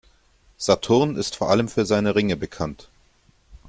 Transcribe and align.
Saturn 0.57 1.15
ist 1.15 1.35
vor 1.35 1.51
allem 1.51 1.67
für 1.69 1.85
seine 1.85 2.15
Ringe 2.15 2.35
bekannt. 2.35 2.89